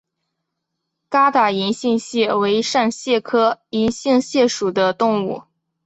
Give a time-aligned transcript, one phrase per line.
[1.11, 5.43] 疙瘩银杏蟹为扇蟹科银杏蟹属的动物。